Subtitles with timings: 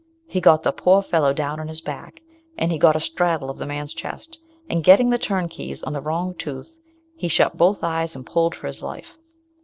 [0.25, 2.23] He got the poor fellow down on his back,
[2.57, 6.33] and he got astraddle of the man's chest, and getting the turnkeys on the wrong
[6.33, 6.79] tooth,
[7.15, 9.19] he shut both eyes and pulled for his life.